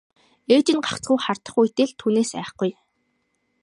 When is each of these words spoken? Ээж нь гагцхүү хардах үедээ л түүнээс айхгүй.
Ээж 0.55 0.67
нь 0.75 0.83
гагцхүү 0.87 1.17
хардах 1.23 1.55
үедээ 1.59 1.87
л 1.89 1.93
түүнээс 1.99 2.31
айхгүй. 2.41 2.71